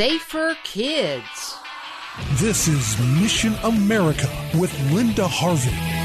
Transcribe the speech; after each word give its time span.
Safer 0.00 0.56
Kids. 0.64 1.58
This 2.36 2.68
is 2.68 2.98
Mission 3.20 3.52
America 3.64 4.30
with 4.54 4.72
Linda 4.90 5.28
Harvey. 5.28 5.99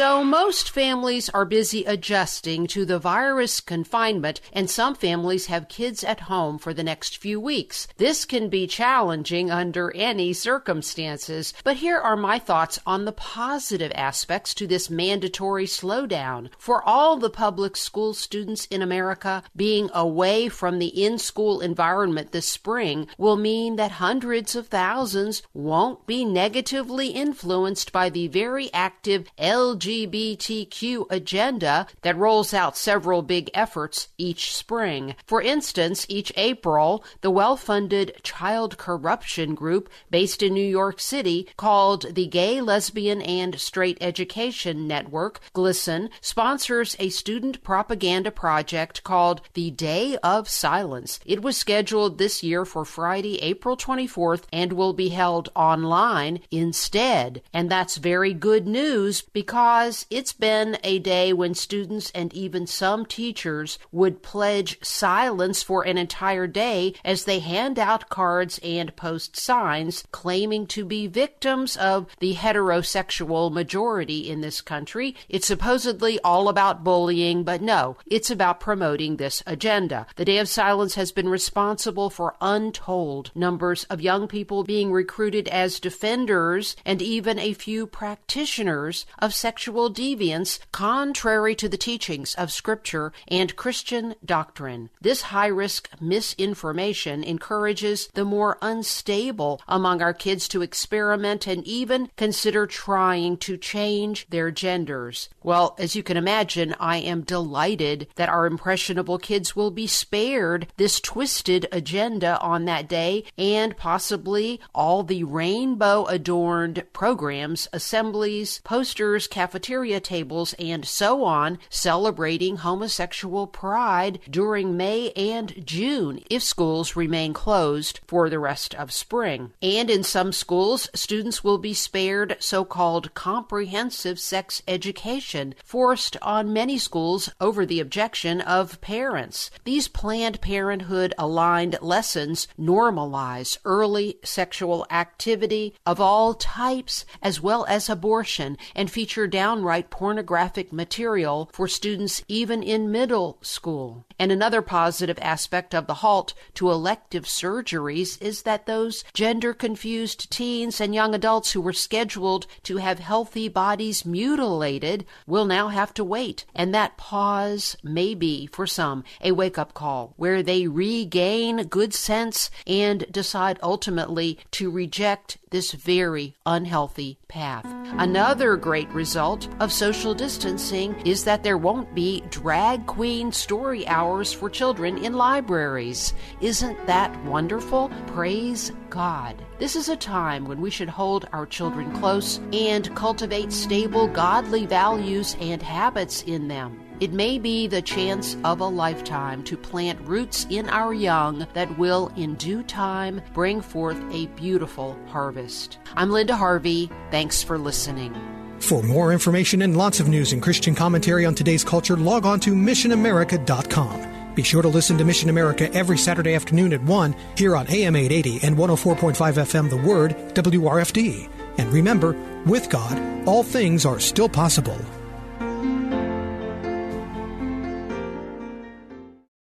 So, 0.00 0.24
most 0.24 0.70
families 0.70 1.28
are 1.28 1.44
busy 1.44 1.84
adjusting 1.84 2.66
to 2.68 2.86
the 2.86 2.98
virus 2.98 3.60
confinement, 3.60 4.40
and 4.50 4.70
some 4.70 4.94
families 4.94 5.48
have 5.48 5.68
kids 5.68 6.02
at 6.02 6.20
home 6.20 6.56
for 6.58 6.72
the 6.72 6.82
next 6.82 7.18
few 7.18 7.38
weeks. 7.38 7.86
This 7.98 8.24
can 8.24 8.48
be 8.48 8.66
challenging 8.66 9.50
under 9.50 9.94
any 9.94 10.32
circumstances, 10.32 11.52
but 11.64 11.76
here 11.76 11.98
are 11.98 12.16
my 12.16 12.38
thoughts 12.38 12.78
on 12.86 13.04
the 13.04 13.12
positive 13.12 13.92
aspects 13.94 14.54
to 14.54 14.66
this 14.66 14.88
mandatory 14.88 15.66
slowdown. 15.66 16.48
For 16.56 16.82
all 16.82 17.18
the 17.18 17.28
public 17.28 17.76
school 17.76 18.14
students 18.14 18.64
in 18.70 18.80
America, 18.80 19.42
being 19.54 19.90
away 19.92 20.48
from 20.48 20.78
the 20.78 21.04
in 21.04 21.18
school 21.18 21.60
environment 21.60 22.32
this 22.32 22.48
spring 22.48 23.06
will 23.18 23.36
mean 23.36 23.76
that 23.76 24.00
hundreds 24.00 24.56
of 24.56 24.68
thousands 24.68 25.42
won't 25.52 26.06
be 26.06 26.24
negatively 26.24 27.08
influenced 27.08 27.92
by 27.92 28.08
the 28.08 28.28
very 28.28 28.72
active 28.72 29.26
LGBT 29.36 29.89
LGBTQ 29.90 31.06
agenda 31.10 31.86
that 32.02 32.16
rolls 32.16 32.54
out 32.54 32.76
several 32.76 33.22
big 33.22 33.50
efforts 33.54 34.08
each 34.18 34.54
spring. 34.54 35.16
For 35.26 35.42
instance, 35.42 36.06
each 36.08 36.32
April, 36.36 37.04
the 37.22 37.30
well 37.30 37.56
funded 37.56 38.20
child 38.22 38.78
corruption 38.78 39.54
group 39.54 39.88
based 40.08 40.42
in 40.42 40.54
New 40.54 40.66
York 40.66 41.00
City 41.00 41.48
called 41.56 42.14
the 42.14 42.26
Gay, 42.26 42.60
Lesbian, 42.60 43.20
and 43.22 43.58
Straight 43.58 43.98
Education 44.00 44.86
Network, 44.86 45.40
GLSEN, 45.54 46.10
sponsors 46.20 46.94
a 47.00 47.08
student 47.08 47.62
propaganda 47.64 48.30
project 48.30 49.02
called 49.02 49.40
the 49.54 49.70
Day 49.72 50.16
of 50.22 50.48
Silence. 50.48 51.18
It 51.26 51.42
was 51.42 51.56
scheduled 51.56 52.18
this 52.18 52.44
year 52.44 52.64
for 52.64 52.84
Friday, 52.84 53.42
April 53.42 53.76
24th, 53.76 54.44
and 54.52 54.72
will 54.72 54.92
be 54.92 55.08
held 55.08 55.48
online 55.56 56.40
instead. 56.52 57.42
And 57.52 57.68
that's 57.68 57.96
very 57.96 58.32
good 58.32 58.68
news 58.68 59.22
because 59.22 59.79
because 59.80 60.04
it's 60.10 60.34
been 60.34 60.76
a 60.84 60.98
day 60.98 61.32
when 61.32 61.54
students 61.54 62.10
and 62.14 62.34
even 62.34 62.66
some 62.66 63.06
teachers 63.06 63.78
would 63.90 64.22
pledge 64.22 64.76
silence 64.84 65.62
for 65.62 65.84
an 65.84 65.96
entire 65.96 66.46
day 66.46 66.92
as 67.02 67.24
they 67.24 67.38
hand 67.38 67.78
out 67.78 68.10
cards 68.10 68.60
and 68.62 68.94
post 68.94 69.38
signs 69.38 70.04
claiming 70.12 70.66
to 70.66 70.84
be 70.84 71.06
victims 71.06 71.78
of 71.78 72.06
the 72.18 72.34
heterosexual 72.34 73.50
majority 73.50 74.28
in 74.28 74.42
this 74.42 74.60
country. 74.60 75.16
It's 75.30 75.46
supposedly 75.46 76.20
all 76.20 76.50
about 76.50 76.84
bullying, 76.84 77.42
but 77.42 77.62
no, 77.62 77.96
it's 78.04 78.30
about 78.30 78.60
promoting 78.60 79.16
this 79.16 79.42
agenda. 79.46 80.06
The 80.16 80.26
Day 80.26 80.36
of 80.36 80.48
Silence 80.50 80.94
has 80.96 81.10
been 81.10 81.30
responsible 81.30 82.10
for 82.10 82.36
untold 82.42 83.30
numbers 83.34 83.84
of 83.84 84.02
young 84.02 84.28
people 84.28 84.62
being 84.62 84.92
recruited 84.92 85.48
as 85.48 85.80
defenders 85.80 86.76
and 86.84 87.00
even 87.00 87.38
a 87.38 87.54
few 87.54 87.86
practitioners 87.86 89.06
of 89.18 89.32
sexual 89.32 89.69
sexual 89.70 89.94
deviance 89.94 90.58
contrary 90.72 91.54
to 91.54 91.68
the 91.68 91.76
teachings 91.76 92.34
of 92.34 92.50
Scripture 92.50 93.12
and 93.28 93.54
Christian 93.54 94.16
doctrine. 94.24 94.90
This 95.00 95.22
high 95.22 95.46
risk 95.46 95.88
misinformation 96.00 97.22
encourages 97.22 98.08
the 98.14 98.24
more 98.24 98.58
unstable 98.60 99.60
among 99.68 100.02
our 100.02 100.12
kids 100.12 100.48
to 100.48 100.62
experiment 100.62 101.46
and 101.46 101.64
even 101.64 102.10
consider 102.16 102.66
trying 102.66 103.36
to 103.36 103.56
change 103.56 104.26
their 104.30 104.50
genders. 104.50 105.28
Well, 105.40 105.76
as 105.78 105.94
you 105.94 106.02
can 106.02 106.16
imagine, 106.16 106.74
I 106.80 106.96
am 106.96 107.20
delighted 107.20 108.08
that 108.16 108.28
our 108.28 108.46
impressionable 108.46 109.18
kids 109.18 109.54
will 109.54 109.70
be 109.70 109.86
spared 109.86 110.66
this 110.78 110.98
twisted 110.98 111.68
agenda 111.70 112.40
on 112.40 112.64
that 112.64 112.88
day 112.88 113.22
and 113.38 113.76
possibly 113.76 114.58
all 114.74 115.04
the 115.04 115.22
rainbow 115.22 116.06
adorned 116.06 116.82
programs, 116.92 117.68
assemblies, 117.72 118.60
posters, 118.64 119.28
cafeterias 119.28 119.49
cafeteria 119.50 119.98
tables, 119.98 120.54
and 120.60 120.86
so 120.86 121.24
on, 121.24 121.58
celebrating 121.68 122.58
homosexual 122.58 123.48
pride 123.48 124.20
during 124.30 124.76
May 124.76 125.10
and 125.16 125.66
June 125.66 126.22
if 126.30 126.40
schools 126.40 126.94
remain 126.94 127.32
closed 127.32 127.98
for 128.06 128.30
the 128.30 128.38
rest 128.38 128.76
of 128.76 128.92
spring. 128.92 129.50
And 129.60 129.90
in 129.90 130.04
some 130.04 130.30
schools, 130.30 130.88
students 130.94 131.42
will 131.42 131.58
be 131.58 131.74
spared 131.74 132.36
so 132.38 132.64
called 132.64 133.12
comprehensive 133.14 134.20
sex 134.20 134.62
education, 134.68 135.56
forced 135.64 136.16
on 136.22 136.52
many 136.52 136.78
schools 136.78 137.32
over 137.40 137.66
the 137.66 137.80
objection 137.80 138.40
of 138.42 138.80
parents. 138.80 139.50
These 139.64 139.88
Planned 139.88 140.40
Parenthood 140.40 141.12
aligned 141.18 141.76
lessons 141.82 142.46
normalize 142.56 143.58
early 143.64 144.20
sexual 144.22 144.86
activity 144.92 145.74
of 145.84 146.00
all 146.00 146.34
types 146.34 147.04
as 147.20 147.40
well 147.40 147.66
as 147.66 147.88
abortion 147.88 148.56
and 148.76 148.88
feature 148.88 149.26
downright 149.40 149.88
pornographic 149.88 150.70
material 150.70 151.48
for 151.50 151.66
students 151.66 152.22
even 152.28 152.62
in 152.62 152.92
middle 152.92 153.38
school. 153.40 154.04
And 154.18 154.30
another 154.30 154.60
positive 154.60 155.18
aspect 155.22 155.74
of 155.74 155.86
the 155.86 155.94
halt 155.94 156.34
to 156.56 156.70
elective 156.70 157.24
surgeries 157.24 158.20
is 158.20 158.42
that 158.42 158.66
those 158.66 159.02
gender 159.14 159.54
confused 159.54 160.30
teens 160.30 160.78
and 160.78 160.94
young 160.94 161.14
adults 161.14 161.52
who 161.52 161.62
were 161.62 161.72
scheduled 161.72 162.46
to 162.64 162.76
have 162.76 162.98
healthy 162.98 163.48
bodies 163.48 164.04
mutilated 164.04 165.06
will 165.26 165.46
now 165.46 165.68
have 165.68 165.94
to 165.94 166.04
wait. 166.04 166.44
And 166.54 166.74
that 166.74 166.98
pause 166.98 167.78
may 167.82 168.14
be, 168.14 168.46
for 168.46 168.66
some, 168.66 169.04
a 169.22 169.32
wake 169.32 169.56
up 169.56 169.72
call 169.72 170.12
where 170.18 170.42
they 170.42 170.66
regain 170.66 171.66
good 171.68 171.94
sense 171.94 172.50
and 172.66 173.10
decide 173.10 173.58
ultimately 173.62 174.38
to 174.50 174.70
reject 174.70 175.38
this 175.50 175.72
very 175.72 176.36
unhealthy 176.46 177.18
path. 177.26 177.66
Another 177.98 178.56
great 178.56 178.88
result 179.30 179.60
of 179.60 179.72
social 179.72 180.12
distancing 180.12 180.94
is 181.06 181.22
that 181.22 181.44
there 181.44 181.58
won't 181.58 181.94
be 181.94 182.20
drag 182.30 182.84
queen 182.86 183.30
story 183.30 183.86
hours 183.86 184.32
for 184.32 184.50
children 184.50 184.98
in 185.04 185.12
libraries. 185.12 186.14
Isn't 186.40 186.84
that 186.86 187.14
wonderful? 187.24 187.90
Praise 188.08 188.72
God. 188.88 189.36
This 189.60 189.76
is 189.76 189.88
a 189.88 189.96
time 189.96 190.46
when 190.46 190.60
we 190.60 190.70
should 190.70 190.88
hold 190.88 191.28
our 191.32 191.46
children 191.46 191.92
close 191.92 192.40
and 192.52 192.94
cultivate 192.96 193.52
stable, 193.52 194.08
godly 194.08 194.66
values 194.66 195.36
and 195.40 195.62
habits 195.62 196.22
in 196.22 196.48
them. 196.48 196.80
It 196.98 197.12
may 197.12 197.38
be 197.38 197.68
the 197.68 197.82
chance 197.82 198.36
of 198.42 198.60
a 198.60 198.66
lifetime 198.66 199.44
to 199.44 199.56
plant 199.56 200.00
roots 200.02 200.44
in 200.50 200.68
our 200.68 200.92
young 200.92 201.46
that 201.54 201.78
will, 201.78 202.10
in 202.16 202.34
due 202.34 202.64
time, 202.64 203.22
bring 203.32 203.60
forth 203.60 204.02
a 204.12 204.26
beautiful 204.34 204.98
harvest. 205.06 205.78
I'm 205.94 206.10
Linda 206.10 206.36
Harvey. 206.36 206.90
Thanks 207.10 207.42
for 207.42 207.58
listening. 207.58 208.12
For 208.60 208.82
more 208.82 209.12
information 209.12 209.62
and 209.62 209.76
lots 209.76 210.00
of 210.00 210.08
news 210.08 210.32
and 210.32 210.40
Christian 210.40 210.74
commentary 210.74 211.26
on 211.26 211.34
today's 211.34 211.64
culture, 211.64 211.96
log 211.96 212.24
on 212.24 212.38
to 212.40 212.54
missionamerica.com. 212.54 214.34
Be 214.34 214.42
sure 214.44 214.62
to 214.62 214.68
listen 214.68 214.96
to 214.98 215.04
Mission 215.04 215.28
America 215.28 215.72
every 215.74 215.98
Saturday 215.98 216.34
afternoon 216.34 216.72
at 216.72 216.82
1 216.82 217.16
here 217.36 217.56
on 217.56 217.66
AM 217.68 217.96
880 217.96 218.46
and 218.46 218.56
104.5 218.56 219.14
FM 219.14 219.70
The 219.70 219.76
Word, 219.76 220.12
WRFD. 220.34 221.28
And 221.58 221.72
remember, 221.72 222.16
with 222.46 222.70
God, 222.70 223.26
all 223.26 223.42
things 223.42 223.84
are 223.84 223.98
still 223.98 224.28
possible. 224.28 224.78